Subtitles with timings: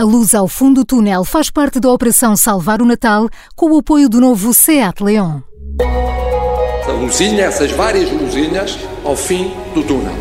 [0.00, 3.80] A luz ao fundo do túnel faz parte da Operação Salvar o Natal com o
[3.80, 5.40] apoio do novo SEAT Leon.
[6.88, 10.14] A luzinha, essas várias luzinhas ao fim do túnel.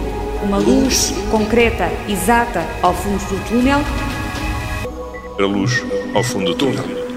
[0.43, 3.79] Uma luz concreta, exata, ao fundo do túnel.
[5.39, 5.81] A luz
[6.13, 7.08] ao fundo do túnel.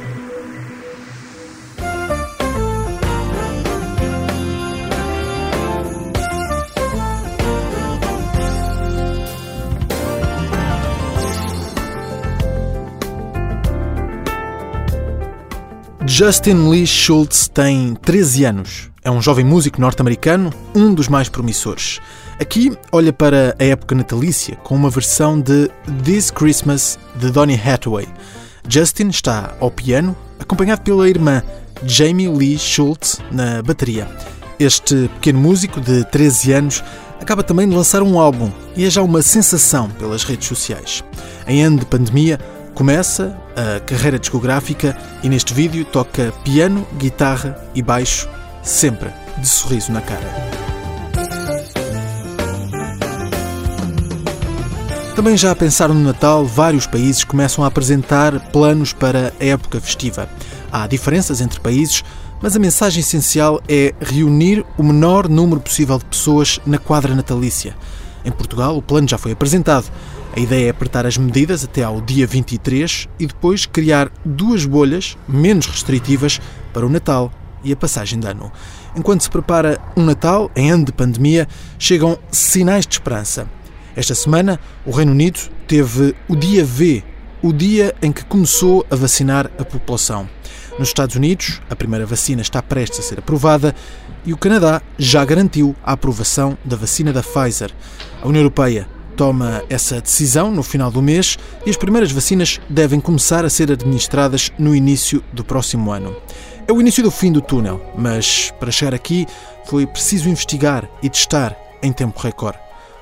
[16.15, 18.91] Justin Lee Schultz tem 13 anos.
[19.03, 22.01] É um jovem músico norte-americano, um dos mais promissores.
[22.39, 25.71] Aqui olha para a época natalícia com uma versão de
[26.05, 28.07] This Christmas de Donny Hathaway.
[28.69, 31.43] Justin está ao piano, acompanhado pela irmã
[31.83, 34.07] Jamie Lee Schultz na bateria.
[34.59, 36.85] Este pequeno músico de 13 anos
[37.23, 41.03] acaba também de lançar um álbum e é já uma sensação pelas redes sociais.
[41.47, 42.39] Em ano de pandemia,
[42.75, 48.29] Começa a carreira discográfica e neste vídeo toca piano, guitarra e baixo,
[48.63, 50.53] sempre de sorriso na cara.
[55.15, 59.81] Também já a pensar no Natal, vários países começam a apresentar planos para a época
[59.81, 60.29] festiva.
[60.71, 62.03] Há diferenças entre países,
[62.41, 67.77] mas a mensagem essencial é reunir o menor número possível de pessoas na quadra natalícia.
[68.25, 69.87] Em Portugal, o plano já foi apresentado.
[70.35, 75.17] A ideia é apertar as medidas até ao dia 23 e depois criar duas bolhas
[75.29, 76.41] menos restritivas
[76.73, 77.31] para o Natal
[77.63, 78.51] e a passagem de ano.
[78.97, 81.47] Enquanto se prepara um Natal em ano de pandemia,
[81.79, 83.47] chegam sinais de esperança.
[83.95, 87.05] Esta semana, o Reino Unido teve o dia V,
[87.43, 90.27] o dia em que começou a vacinar a população.
[90.79, 93.75] Nos Estados Unidos, a primeira vacina está prestes a ser aprovada
[94.25, 97.71] e o Canadá já garantiu a aprovação da vacina da Pfizer.
[98.23, 103.01] A União Europeia toma essa decisão no final do mês e as primeiras vacinas devem
[103.01, 106.17] começar a ser administradas no início do próximo ano.
[106.67, 109.27] É o início do fim do túnel, mas para chegar aqui
[109.67, 112.59] foi preciso investigar e testar em tempo recorde.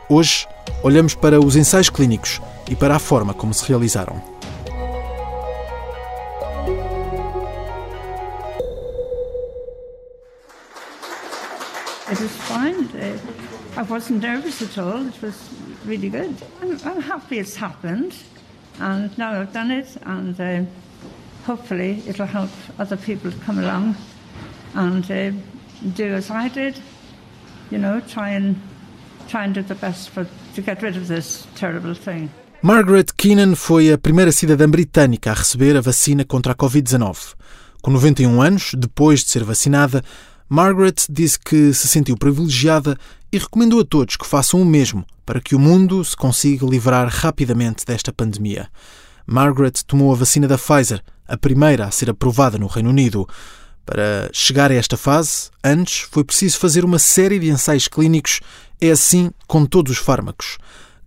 [0.09, 0.47] Hoje
[0.83, 4.21] olhamos para os ensaios clínicos e para a forma como se realizaram.
[12.11, 13.40] It was fine.
[13.77, 15.07] I wasn't nervous at all.
[15.07, 15.49] It was
[15.85, 16.35] really good.
[16.61, 18.15] I'm, I'm happy it's happened,
[18.79, 20.63] and now I've done it, and uh,
[21.45, 23.97] hopefully it'll help other people come along
[24.75, 25.31] and uh,
[25.95, 26.81] do as I did.
[27.71, 28.57] You know, try and
[29.29, 32.31] try and do the best for to get rid of this terrible thing.
[32.63, 37.35] Margaret Keenan foi a primeira cidadã britânica a receber a vacina contra a Covid-19.
[37.81, 40.05] Com 91 anos, depois de ser vacinada,
[40.53, 42.99] Margaret disse que se sentiu privilegiada
[43.31, 47.07] e recomendou a todos que façam o mesmo para que o mundo se consiga livrar
[47.09, 48.69] rapidamente desta pandemia.
[49.25, 53.29] Margaret tomou a vacina da Pfizer, a primeira a ser aprovada no Reino Unido.
[53.87, 58.41] Para chegar a esta fase, antes foi preciso fazer uma série de ensaios clínicos,
[58.81, 60.59] é assim com todos os fármacos.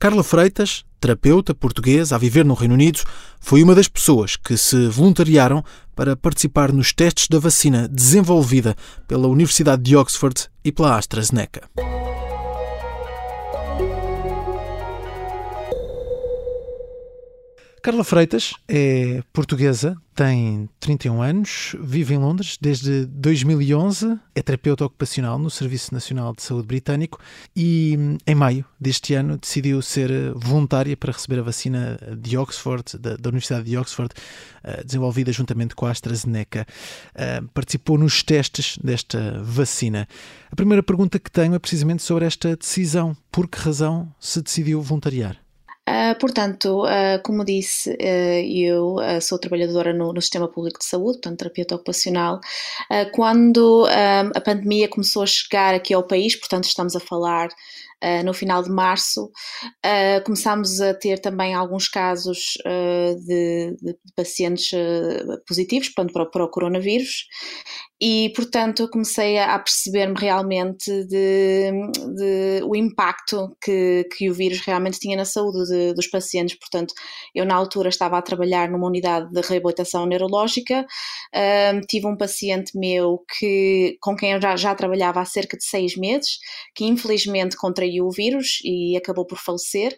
[0.03, 2.99] Carla Freitas, terapeuta portuguesa a viver no Reino Unido,
[3.39, 5.63] foi uma das pessoas que se voluntariaram
[5.95, 8.75] para participar nos testes da vacina desenvolvida
[9.07, 11.69] pela Universidade de Oxford e pela AstraZeneca.
[17.83, 25.37] Carla Freitas é portuguesa, tem 31 anos, vive em Londres desde 2011, é terapeuta ocupacional
[25.37, 27.19] no Serviço Nacional de Saúde Britânico
[27.53, 33.17] e, em maio deste ano, decidiu ser voluntária para receber a vacina de Oxford, da,
[33.17, 34.13] da Universidade de Oxford,
[34.63, 36.65] uh, desenvolvida juntamente com a AstraZeneca.
[37.13, 40.07] Uh, participou nos testes desta vacina.
[40.49, 43.13] A primeira pergunta que tenho é precisamente sobre esta decisão.
[43.29, 45.42] Por que razão se decidiu voluntariar?
[45.89, 51.17] Uh, portanto, uh, como disse, uh, eu sou trabalhadora no, no, Sistema Público de Saúde,
[51.17, 52.39] portanto, terapeuta ocupacional.
[53.13, 53.85] quando
[54.33, 57.49] a pandemia começou a chegar aqui ao país, portanto, estamos a falar
[58.25, 59.31] no final de março,
[60.25, 62.57] começámos a ter também alguns casos
[63.25, 64.71] de, de, pacientes
[65.47, 67.27] positivos portanto, para, para, o coronavírus
[68.05, 71.71] e, portanto, comecei a perceber-me realmente de,
[72.17, 76.59] de, o impacto que, que o vírus realmente tinha na saúde de, dos pacientes.
[76.59, 76.93] Portanto,
[77.33, 80.85] eu na altura estava a trabalhar numa unidade de reabilitação neurológica,
[81.73, 85.63] um, tive um paciente meu que, com quem eu já, já trabalhava há cerca de
[85.63, 86.39] seis meses,
[86.75, 89.97] que infelizmente contraiu o vírus e acabou por falecer.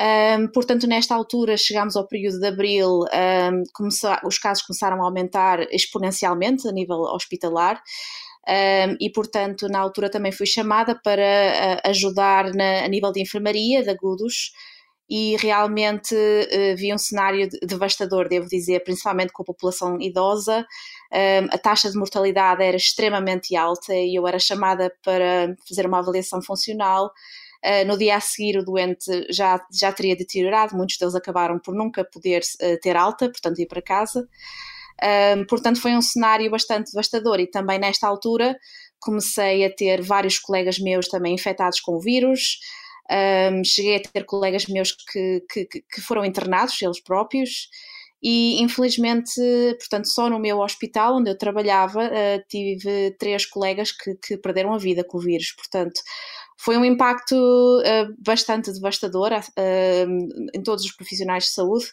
[0.00, 5.04] Um, portanto, nesta altura chegámos ao período de abril, um, começou, os casos começaram a
[5.04, 7.82] aumentar exponencialmente a nível hospitalar.
[8.48, 11.22] Um, e, portanto, na altura também fui chamada para
[11.84, 14.52] uh, ajudar na, a nível de enfermaria de agudos
[15.10, 20.64] e realmente uh, vi um cenário devastador, devo dizer, principalmente com a população idosa.
[21.12, 25.98] Um, a taxa de mortalidade era extremamente alta e eu era chamada para fazer uma
[25.98, 27.10] avaliação funcional.
[27.64, 31.74] Uh, no dia a seguir, o doente já, já teria deteriorado, muitos deles acabaram por
[31.74, 34.28] nunca poder uh, ter alta, portanto, ir para casa.
[35.48, 38.58] Portanto, foi um cenário bastante devastador, e também nesta altura
[38.98, 42.58] comecei a ter vários colegas meus também infectados com o vírus.
[43.10, 47.68] Um, cheguei a ter colegas meus que, que, que, foram internados, eles próprios,
[48.22, 49.40] e infelizmente,
[49.78, 54.74] portanto, só no meu hospital onde eu trabalhava, uh, tive três colegas que, que, perderam
[54.74, 55.52] a vida com o vírus.
[55.52, 56.00] Portanto,
[56.58, 61.86] foi um impacto uh, bastante devastador uh, em todos os profissionais de saúde.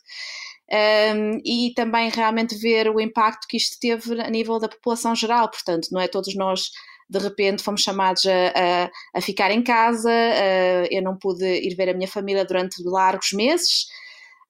[0.67, 5.47] Um, e também realmente ver o impacto que isto teve a nível da população geral,
[5.47, 6.71] portanto, não é todos nós
[7.07, 11.75] de repente fomos chamados a, a, a ficar em casa, uh, eu não pude ir
[11.75, 13.85] ver a minha família durante largos meses.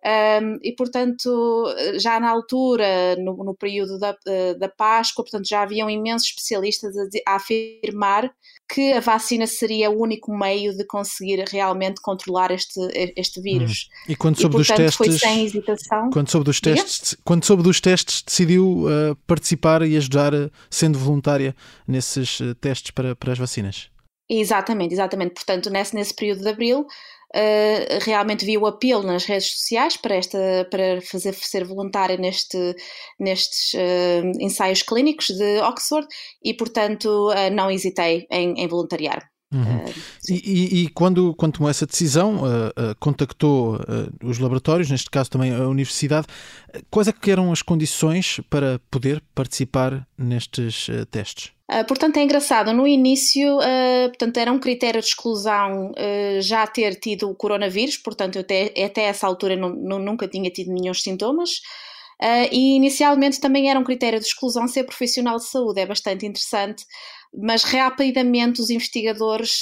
[0.05, 1.65] Um, e, portanto,
[1.99, 4.15] já na altura, no, no período da,
[4.55, 8.31] da Páscoa, portanto, já haviam imensos especialistas a, a, afirmar
[8.69, 12.79] que a vacina seria o único meio de conseguir realmente controlar este,
[13.17, 13.89] este vírus.
[14.05, 14.11] Hum.
[14.11, 16.09] E quando soube e, portanto, dos testes, foi sem hesitação.
[16.11, 20.99] Quando soube dos testes, quando soube dos testes, decidiu uh, participar e ajudar, uh, sendo
[20.99, 21.55] voluntária
[21.87, 23.89] nesses testes para, para as vacinas.
[24.29, 25.33] Exatamente, exatamente.
[25.33, 26.85] Portanto, nesse, nesse período de abril,
[27.35, 30.37] Uh, realmente vi o apelo nas redes sociais para, esta,
[30.71, 32.73] para fazer ser voluntária neste,
[33.19, 36.07] nestes uh, ensaios clínicos de Oxford
[36.41, 39.34] e, portanto, uh, não hesitei em, em voluntariar.
[39.55, 39.85] Uhum.
[40.29, 42.41] E, e, e, quando, quando tomou essa decisão,
[42.99, 43.79] contactou
[44.23, 46.27] os laboratórios, neste caso também a universidade,
[46.89, 51.55] quais é que eram as condições para poder participar nestes testes?
[51.71, 56.67] Uh, portanto, é engraçado, no início, uh, portanto, era um critério de exclusão uh, já
[56.67, 60.71] ter tido o coronavírus, portanto, eu até, até essa altura não, não, nunca tinha tido
[60.71, 61.61] nenhum sintomas.
[62.51, 66.85] e inicialmente também era um critério de exclusão ser profissional de saúde, é bastante interessante,
[67.37, 69.61] mas rapidamente os investigadores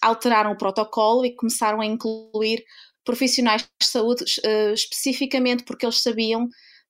[0.00, 2.64] alteraram o protocolo e começaram a incluir
[3.04, 4.24] profissionais de saúde
[4.74, 6.48] especificamente porque eles sabiam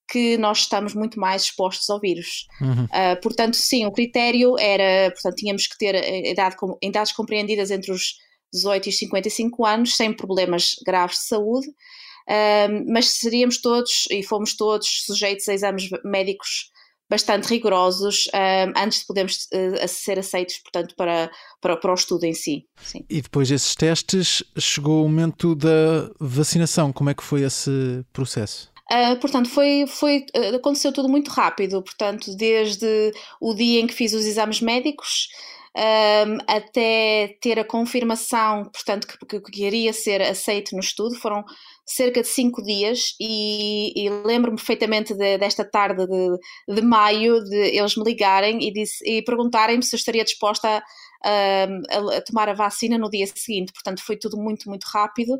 [0.08, 2.46] que nós estamos muito mais expostos ao vírus.
[2.60, 2.84] Uhum.
[2.84, 5.94] Uh, portanto, sim, o critério era, portanto, tínhamos que ter
[6.26, 8.14] idade, idades compreendidas entre os
[8.52, 14.22] 18 e os 55 anos, sem problemas graves de saúde, uh, mas seríamos todos e
[14.22, 16.70] fomos todos sujeitos a exames médicos
[17.08, 22.24] bastante rigorosos uh, antes de podermos uh, ser aceitos, portanto, para, para, para o estudo
[22.24, 22.66] em si.
[22.82, 23.04] Sim.
[23.08, 26.92] E depois desses testes, chegou o momento da vacinação.
[26.92, 28.70] Como é que foi esse processo?
[28.90, 33.94] Uh, portanto, foi, foi, uh, aconteceu tudo muito rápido, portanto, desde o dia em que
[33.94, 35.28] fiz os exames médicos
[35.76, 41.44] um, até ter a confirmação, portanto, que, que, que iria ser aceito no estudo, foram
[41.86, 47.76] cerca de cinco dias e, e lembro-me perfeitamente de, desta tarde de, de, maio de
[47.76, 48.72] eles me ligarem e,
[49.04, 53.72] e perguntarem-me se eu estaria disposta a, a, a, tomar a vacina no dia seguinte,
[53.72, 55.38] portanto foi tudo muito, muito rápido.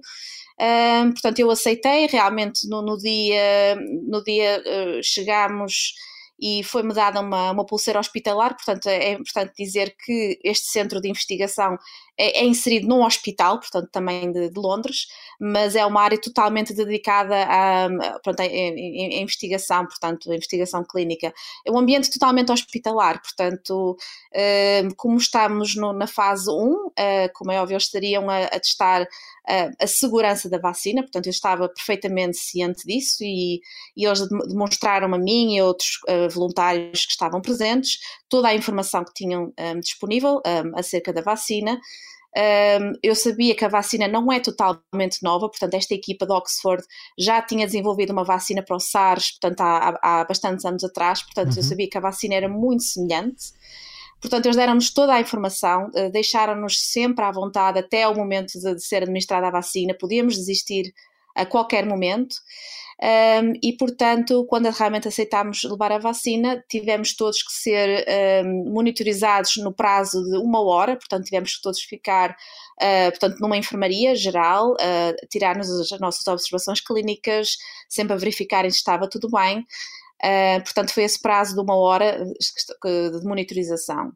[0.60, 3.76] Um, portanto, eu aceitei, realmente no, no dia,
[4.08, 5.92] no dia uh, chegámos
[6.38, 11.08] e foi-me dada uma, uma pulseira hospitalar, portanto é importante dizer que este centro de
[11.08, 11.76] investigação
[12.16, 15.06] é, é inserido num hospital, portanto também de, de, Londres,
[15.40, 17.88] mas é uma área totalmente dedicada à,
[18.22, 21.32] pronto, à, à, investigação, portanto a investigação clínica.
[21.66, 23.96] É um ambiente totalmente hospitalar, portanto
[24.32, 28.44] uh, como estamos no, na fase 1, uh, eh, como é óbvio eles estariam a,
[28.44, 29.06] a testar
[29.80, 33.60] a, segurança da vacina, portanto eu estava perfeitamente ciente disso e,
[33.96, 38.54] e eles demonstraram a mim e a outros uh, voluntários que estavam presentes toda a
[38.54, 41.80] informação que tinham um, disponível um, acerca da vacina.
[42.36, 46.84] Um, eu sabia que a vacina não é totalmente nova, portanto, esta equipa de Oxford
[47.18, 51.52] já tinha desenvolvido uma vacina para o SARS, portanto, há, há bastantes anos atrás, portanto,
[51.52, 51.58] uhum.
[51.58, 53.46] eu sabia que a vacina era muito semelhante.
[54.20, 58.74] Portanto, eles deram-nos toda a informação, uh, deixaram-nos sempre à vontade até o momento de,
[58.74, 60.92] de ser administrada a vacina, podíamos desistir
[61.34, 62.36] a qualquer momento.
[63.00, 68.04] Um, e, portanto, quando realmente aceitámos levar a vacina, tivemos todos que ser
[68.44, 73.56] um, monitorizados no prazo de uma hora, portanto, tivemos que todos ficar uh, portanto, numa
[73.56, 77.56] enfermaria geral, uh, tirar-nos as nossas observações clínicas,
[77.88, 79.64] sempre a verificarem se estava tudo bem.
[80.22, 84.12] Uh, portanto, foi esse prazo de uma hora de monitorização.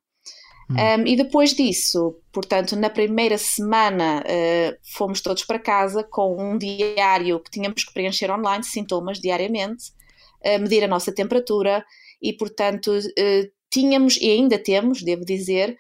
[0.71, 6.57] Um, e depois disso, portanto, na primeira semana uh, fomos todos para casa com um
[6.57, 9.91] diário que tínhamos que preencher online, sintomas diariamente,
[10.45, 11.85] uh, medir a nossa temperatura
[12.23, 12.93] e, portanto,
[13.69, 15.77] tínhamos e ainda temos, devo dizer,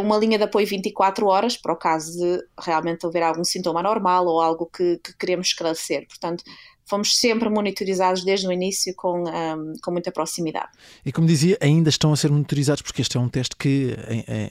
[0.00, 4.24] uma linha de apoio 24 horas para o caso de realmente haver algum sintoma anormal
[4.26, 6.06] ou algo que, que queremos esclarecer.
[6.06, 6.44] Portanto,
[6.90, 10.68] fomos sempre monitorizados desde o início com, um, com muita proximidade.
[11.06, 13.96] E como dizia, ainda estão a ser monitorizados porque este é um teste que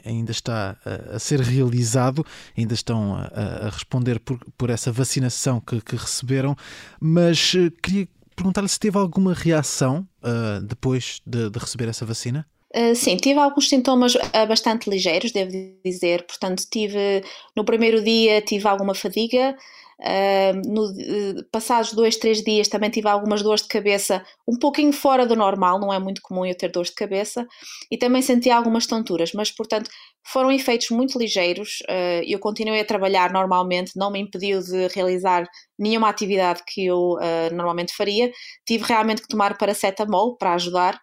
[0.06, 0.78] ainda está
[1.14, 2.26] a ser realizado,
[2.58, 6.56] ainda estão a, a responder por, por essa vacinação que, que receberam,
[7.00, 12.48] mas eh, queria perguntar-lhe se teve alguma reação uh, depois de, de receber essa vacina?
[12.74, 15.52] Uh, sim, tive alguns sintomas uh, bastante ligeiros, devo
[15.84, 16.26] dizer.
[16.26, 17.24] Portanto, tive
[17.56, 19.58] no primeiro dia tive alguma fadiga.
[20.02, 25.26] Uh, no, passados dois, três dias também tive algumas dores de cabeça um pouquinho fora
[25.26, 27.46] do normal, não é muito comum eu ter dores de cabeça,
[27.92, 29.90] e também senti algumas tonturas, mas portanto
[30.26, 31.80] foram efeitos muito ligeiros.
[32.26, 35.46] eu continuei a trabalhar normalmente, não me impediu de realizar
[35.78, 37.18] nenhuma atividade que eu
[37.52, 38.32] normalmente faria.
[38.66, 41.00] Tive realmente que tomar paracetamol para ajudar,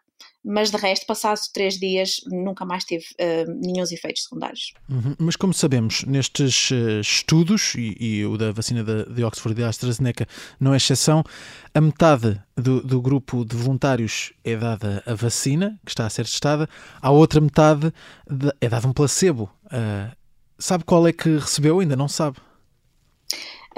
[0.49, 4.73] mas de resto, passados três dias, nunca mais teve uh, nenhum efeitos secundários.
[4.89, 5.17] Uhum.
[5.19, 9.65] Mas como sabemos, nestes uh, estudos, e, e, o da vacina de, de Oxford e
[9.65, 10.25] da AstraZeneca
[10.61, 11.25] não é exceção,
[11.75, 16.25] a metade do, do, grupo de voluntários é dada a vacina, que está a ser
[16.25, 16.69] testada,
[17.03, 17.93] a outra metade
[18.31, 19.51] de, é dada um placebo.
[19.65, 20.15] Uh,
[20.57, 21.81] sabe qual é que recebeu?
[21.81, 22.37] Ainda não sabe.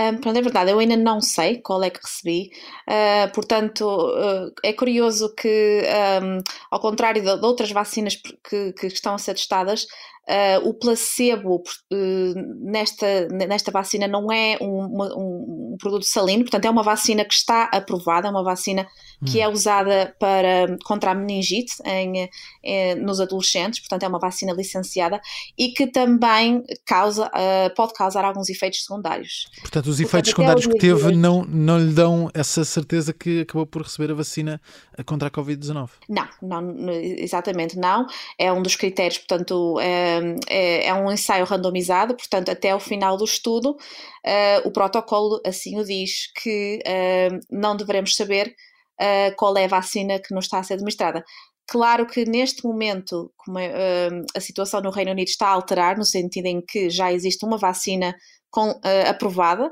[0.00, 2.52] Um, pronto, é verdade, eu ainda não sei qual é que recebi,
[2.88, 5.82] uh, portanto, uh, é curioso que,
[6.22, 6.38] um,
[6.70, 8.14] ao contrário de, de outras vacinas
[8.48, 9.88] que, que, estão a ser testadas,
[10.28, 16.66] Uh, o placebo uh, nesta, nesta vacina não é um, uma, um, produto salino, portanto
[16.66, 18.86] é uma vacina que está aprovada, é uma vacina
[19.24, 19.42] que hum.
[19.42, 22.30] é usada para, contra a meningite em, em,
[22.62, 25.18] eh, nos adolescentes, portanto é uma vacina licenciada
[25.56, 29.48] e que também causa, uh, pode causar alguns efeitos secundários.
[29.62, 33.82] Portanto, os efeitos secundários que teve não, não lhe dão essa certeza que acabou por
[33.82, 34.60] receber a vacina
[35.06, 35.88] contra a Covid-19?
[36.08, 38.06] Não, não, exatamente não.
[38.38, 40.17] É um dos critérios, portanto, é,
[40.48, 45.78] é, é, um ensaio randomizado, portanto, até o final do estudo, uh, o protocolo assim
[45.78, 48.54] o diz, que uh, não devemos saber
[49.00, 51.24] uh, qual é a vacina que nos está a ser administrada.
[51.66, 56.46] Claro que neste momento é, a situação no Reino Unido está a alterar, no sentido
[56.46, 58.16] em que já existe uma vacina
[58.50, 58.72] com,
[59.06, 59.70] aprovada,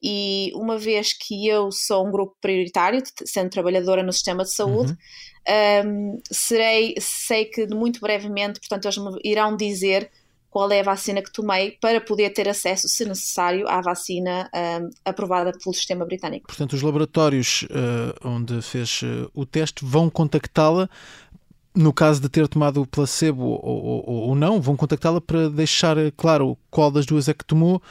[0.00, 4.92] e uma vez que eu sou um grupo prioritário, sendo trabalhadora no sistema de saúde,
[4.92, 4.96] uhum
[5.86, 10.10] um, serei, sei que muito brevemente, portanto, eles me irão dizer
[10.50, 14.90] qual é a vacina que tomei para poder ter acesso, se necessário, à vacina um,
[15.02, 16.46] aprovada pelo sistema britânico.
[16.46, 20.90] Portanto, os laboratórios uh, onde fez uh, o teste vão contactá-la
[21.74, 25.96] no caso de ter tomado o placebo ou, ou, ou não, vão contactá-la para deixar
[26.18, 27.82] claro qual das duas é que tomou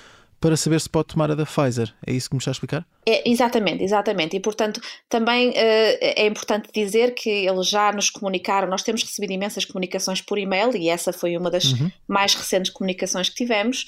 [0.41, 1.93] para saber se pode tomar a da Pfizer.
[2.05, 2.85] É isso que me está a explicar?
[3.05, 4.35] É, exatamente, exatamente.
[4.35, 5.53] E portanto, também uh,
[6.01, 10.75] é importante dizer que eles já nos comunicaram, nós temos recebido imensas comunicações por e-mail
[10.75, 11.91] e essa foi uma das uhum.
[12.07, 13.85] mais recentes comunicações que tivemos,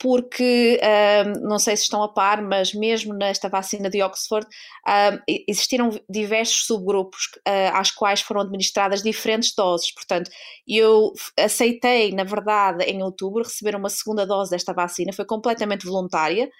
[0.00, 0.80] porque
[1.26, 5.90] um, não sei se estão a par, mas mesmo nesta vacina de Oxford um, existiram
[6.08, 9.92] diversos subgrupos uh, às quais foram administradas diferentes doses.
[9.92, 10.30] Portanto,
[10.66, 16.50] eu aceitei, na verdade, em outubro, receber uma segunda dose desta vacina, foi completamente voluntária.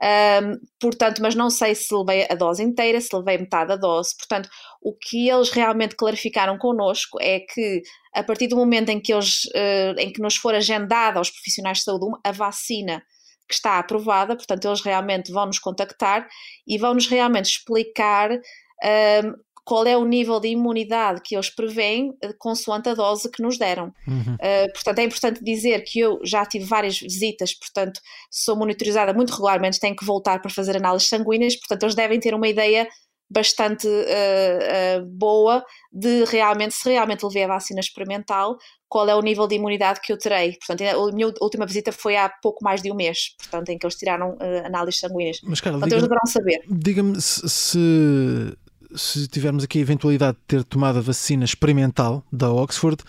[0.00, 4.16] Um, portanto, mas não sei se levei a dose inteira, se levei metade da dose.
[4.16, 4.48] Portanto,
[4.80, 7.82] o que eles realmente clarificaram connosco é que
[8.14, 11.78] a partir do momento em que, eles, uh, em que nos for agendada aos profissionais
[11.78, 13.02] de saúde a vacina
[13.48, 16.28] que está aprovada, portanto, eles realmente vão nos contactar
[16.66, 19.34] e vão nos realmente explicar um,
[19.68, 23.58] qual é o nível de imunidade que eles preveem eh, consoante a dose que nos
[23.58, 23.92] deram.
[24.06, 24.34] Uhum.
[24.36, 29.30] Uh, portanto, é importante dizer que eu já tive várias visitas, portanto, sou monitorizada muito
[29.30, 32.88] regularmente, tenho que voltar para fazer análises sanguíneas, portanto, eles devem ter uma ideia
[33.30, 38.56] bastante uh, uh, boa de realmente, se realmente levei a vacina experimental,
[38.88, 40.56] qual é o nível de imunidade que eu terei.
[40.66, 43.84] Portanto, a minha última visita foi há pouco mais de um mês, portanto, em que
[43.84, 44.34] eles tiraram
[44.64, 45.40] análises sanguíneas.
[45.42, 46.62] Mas, Carla, portanto, eles deverão saber.
[46.70, 48.56] Diga-me se,
[48.94, 53.02] se, tivermos aqui a eventualidade de ter tomado a vacina experimental da Oxford,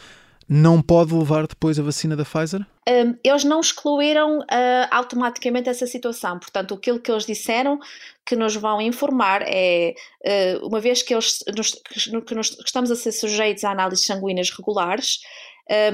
[0.50, 2.66] não pode levar depois a vacina da Pfizer?
[2.88, 4.46] Um, eles não excluíram uh,
[4.90, 6.40] automaticamente essa situação.
[6.40, 7.80] Portanto, aquilo que eles disseram
[8.26, 9.94] que nos vão informar é,
[10.26, 11.72] uh, uma vez que, eles, nos,
[12.26, 15.20] que, nos, que estamos a ser sujeitos a análises sanguíneas regulares,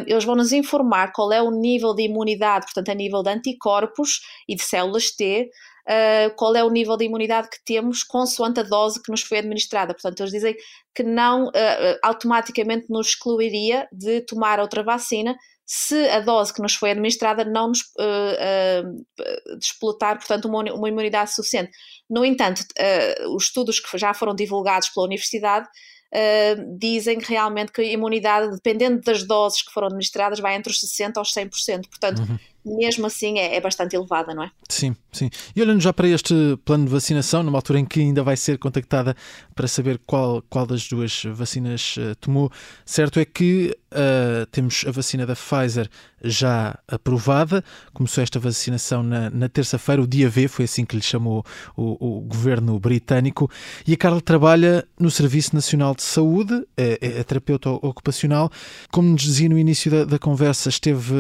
[0.08, 4.22] eles vão nos informar qual é o nível de imunidade, portanto, a nível de anticorpos
[4.48, 5.50] e de células T,
[5.88, 9.40] uh, qual é o nível de imunidade que temos consoante a dose que nos foi
[9.40, 9.94] administrada.
[9.94, 10.56] Portanto, eles dizem
[10.94, 11.52] que não uh,
[12.04, 15.36] automaticamente nos excluiria de tomar outra vacina
[15.68, 21.34] se a dose que nos foi administrada não nos uh, desplotar, portanto, uma, uma, imunidade
[21.34, 21.72] suficiente.
[22.08, 22.64] No entanto,
[23.36, 25.68] os estudos que já foram divulgados pela Universidade
[26.14, 30.80] uh, dizem realmente que a imunidade, dependendo das doses que foram administradas, vai entre os
[30.80, 31.90] 60% aos 100%.
[31.90, 34.52] Portanto, uhum mesmo assim é, é, bastante elevada, não é?
[34.68, 35.30] Sim, sim.
[35.56, 36.34] E olhando já para este
[36.66, 39.16] plano de vacinação, numa altura em que ainda vai ser contactada
[39.54, 42.52] para saber qual, qual das duas vacinas uh, tomou,
[42.86, 45.90] certo é que uh, temos a vacina da Pfizer
[46.24, 51.02] já aprovada, começou esta vacinação na, na terça-feira, o dia V, foi assim que lhe
[51.02, 51.46] chamou
[51.78, 53.50] o, o, governo britânico,
[53.86, 58.52] e a Carla trabalha no Serviço Nacional de Saúde, é, é, é terapeuta ocupacional,
[58.92, 61.14] como nos dizia no início da, da conversa, esteve,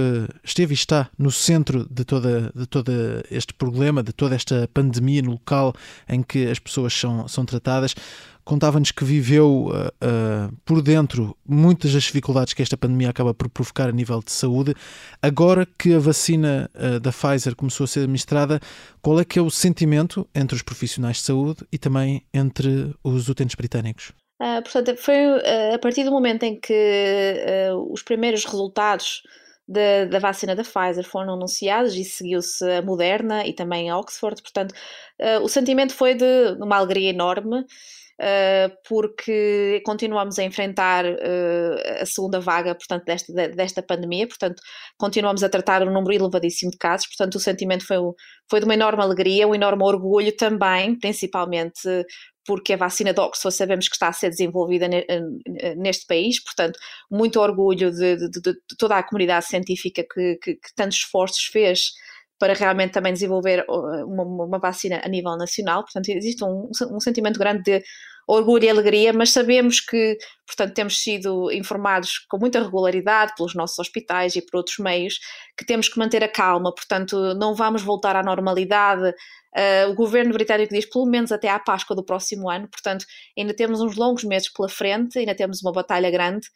[0.43, 2.91] esteve e está no centro de toda, de todo
[3.29, 5.73] este problema, de toda esta pandemia no local
[6.07, 7.95] em que as pessoas são, são tratadas.
[8.43, 13.49] Contava-nos que viveu uh, uh, por dentro muitas das dificuldades que esta pandemia acaba por
[13.49, 14.75] provocar a nível de saúde.
[15.19, 18.59] Agora que a vacina uh, da Pfizer começou a ser administrada,
[19.01, 23.27] qual é que é o sentimento entre os profissionais de saúde e também entre os
[23.29, 24.13] utentes britânicos?
[24.41, 29.23] Uh, portanto, foi uh, a partir do momento em que uh, os primeiros resultados
[29.67, 34.41] da, da vacina da Pfizer foram anunciados e seguiu-se a Moderna e também a Oxford.
[34.41, 34.73] Portanto,
[35.19, 36.25] uh, o sentimento foi de,
[36.59, 37.65] uma alegria enorme.
[38.17, 44.61] Uh, porque continuamos a enfrentar uh, a segunda vaga, portanto, desta, desta pandemia, portanto,
[44.97, 47.97] continuamos a tratar um número elevadíssimo de casos, portanto, o sentimento foi,
[48.49, 52.05] foi de uma enorme alegria, um enorme orgulho também, principalmente
[52.45, 54.87] porque a vacina de Oxford sabemos que está a ser desenvolvida
[55.77, 60.75] neste país, portanto, muito orgulho de, de, de toda a comunidade científica que, que, que,
[60.75, 61.93] tantos esforços fez
[62.37, 66.99] para realmente também desenvolver uh, uma, uma vacina a nível nacional, portanto, existe um, um
[66.99, 67.83] sentimento grande de
[68.27, 70.17] orgulho e alegria, mas sabemos que,
[70.47, 75.19] portanto, temos sido informados com muita regularidade pelos nossos hospitais e por outros meios
[75.57, 79.09] que temos que manter a calma, portanto, não vamos voltar à normalidade.
[79.55, 83.05] Uh, o governo britânico diz pelo menos até à Páscoa do próximo ano, portanto,
[83.37, 86.47] ainda temos uns longos meses pela frente, ainda temos uma batalha grande.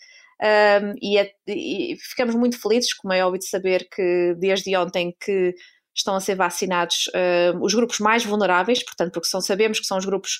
[0.41, 5.13] Um, e, é, e, ficamos muito felizes, como é óbvio de saber que desde ontem
[5.19, 5.53] que
[5.93, 9.97] estão a ser vacinados uh, os grupos mais vulneráveis, portanto, porque são, sabemos que são
[9.97, 10.39] os grupos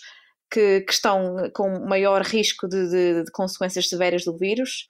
[0.49, 4.87] que, que estão com maior risco de, de, de, consequências severas do vírus.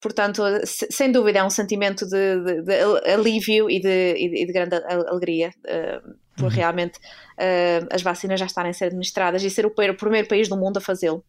[0.00, 5.52] Portanto, sem dúvida é um sentimento de, de alívio e de, e de, grande alegria
[5.58, 6.48] uh, por uhum.
[6.48, 10.48] realmente uh, as vacinas já estarem a ser administradas e ser o, o primeiro país
[10.48, 11.22] do mundo a fazê-lo.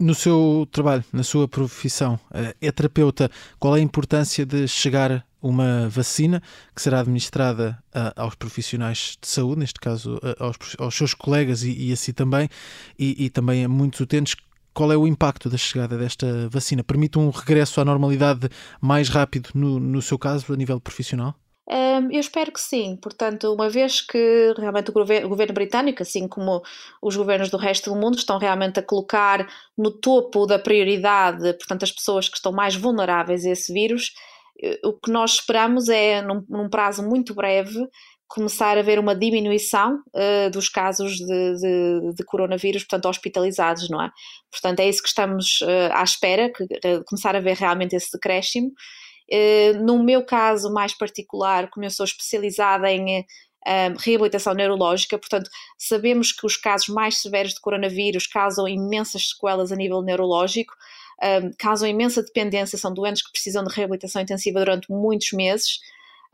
[0.00, 5.24] No seu trabalho, na sua profissão, uh, é terapeuta, qual é a importância de chegar
[5.42, 6.42] uma vacina
[6.74, 11.62] que será administrada uh, aos profissionais de saúde, neste caso uh, aos, aos, seus colegas
[11.62, 12.48] e, e assim também,
[12.98, 14.36] e, e, também a muitos utentes.
[14.72, 16.82] Qual é o impacto da chegada desta vacina?
[16.82, 18.48] Permite um regresso à normalidade
[18.80, 21.34] mais rápido, no, no seu caso, a nível profissional?
[21.68, 22.96] Um, eu espero que sim.
[22.96, 26.62] Portanto, uma vez que realmente o governo, o governo, britânico, assim como
[27.00, 31.84] os governos do resto do mundo, estão realmente a colocar no topo da prioridade, portanto,
[31.84, 34.12] as pessoas que estão mais vulneráveis a esse vírus,
[34.84, 37.78] o que nós esperamos é, num, num prazo muito breve,
[38.32, 44.02] começar a ver uma diminuição uh, dos casos de, de, de, coronavírus, portanto, hospitalizados, não
[44.02, 44.10] é?
[44.50, 48.10] Portanto, é isso que estamos uh, à espera, que, uh, começar a ver realmente esse
[48.10, 48.72] decréscimo.
[49.84, 53.24] no meu caso mais particular, como eu sou especializada em
[53.98, 55.48] reabilitação neurológica, portanto,
[55.78, 60.72] sabemos que os casos mais severos de coronavírus causam imensas sequelas a nível neurológico,
[61.22, 65.78] um, causam imensa dependência, são doentes que precisam de reabilitação intensiva durante muitos meses.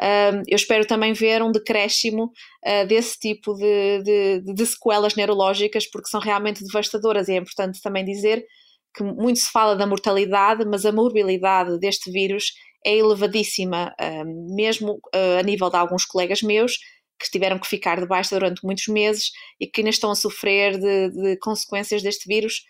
[0.00, 5.86] Um, eu espero também ver um decréscimo uh, desse tipo de, de, de, sequelas neurológicas,
[5.90, 8.44] porque são realmente devastadoras, e é importante também dizer
[8.94, 12.52] que muito se fala da mortalidade, mas a morbilidade deste vírus
[12.86, 16.78] é elevadíssima, um, mesmo uh, a nível de alguns colegas meus
[17.18, 20.78] que tiveram que ficar de baixa durante muitos meses e que ainda estão a sofrer
[20.78, 22.62] de, de consequências deste vírus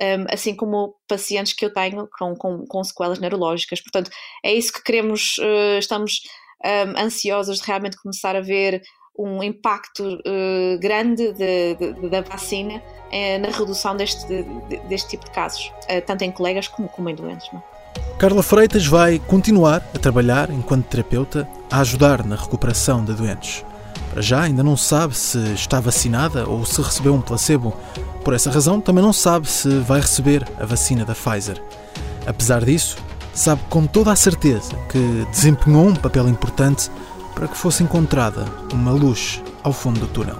[0.00, 3.80] um, assim como pacientes que eu tenho com, com, com, sequelas neurológicas.
[3.80, 4.10] Portanto,
[4.44, 6.20] é isso que queremos, uh, estamos
[6.64, 8.82] um, ansiosos de realmente começar a ver
[9.18, 14.42] um impacto uh, grande de, de, da vacina uh, na redução deste, de,
[14.88, 15.72] deste tipo de casos,
[16.06, 17.48] tanto em colegas como, como em doentes.
[17.52, 17.60] Não?
[17.60, 17.76] É?
[18.18, 23.64] Carla Freitas vai continuar a trabalhar enquanto terapeuta a ajudar na recuperação de doentes.
[24.10, 27.74] Para já ainda não sabe se está vacinada ou se recebeu um placebo,
[28.24, 31.62] por essa razão, também não sabe se vai receber a vacina da Pfizer.
[32.26, 32.96] Apesar disso,
[33.32, 36.90] sabe com toda a certeza que desempenhou um papel importante
[37.34, 40.38] para que fosse encontrada uma luz ao fundo do túnel.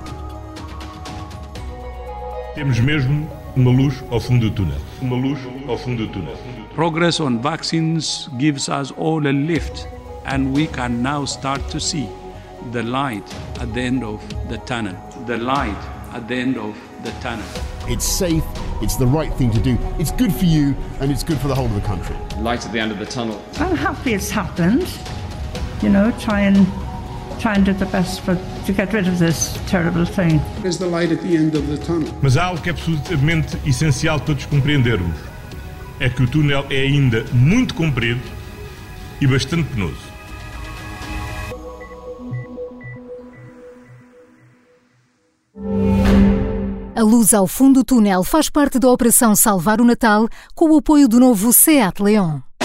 [2.55, 4.79] Temos mesmo uma luz ao fundo do túnel.
[5.01, 5.39] Uma luz
[5.69, 6.35] ao fundo do túnel.
[6.75, 9.87] Progress on vaccines gives us all a lift
[10.25, 12.09] and we can now start to see
[12.73, 14.97] the light at the end of the tunnel.
[15.27, 15.77] The light
[16.13, 17.47] at the end of the tunnel.
[17.89, 18.45] it's safe,
[18.83, 21.55] it's the right thing to do, it's good for you, and it's good for the
[21.55, 22.17] whole of the country.
[22.39, 23.41] Light at the end of the tunnel.
[23.59, 24.89] I'm happy it's happened.
[25.83, 26.67] You know, try and
[27.41, 28.35] try and do the best for
[28.67, 30.41] to get rid of this terrible thing.
[30.63, 32.13] There's the light at the end of the tunnel.
[32.23, 35.17] Mas há algo que é absolutamente essencial todos compreendermos.
[36.01, 38.21] É que o túnel é ainda muito comprido
[39.21, 40.06] e bastante penoso.
[47.07, 51.09] Luz ao fundo do túnel faz parte da Operação Salvar o Natal com o apoio
[51.09, 52.41] do novo SEAT Leon.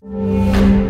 [0.00, 0.87] Thank you.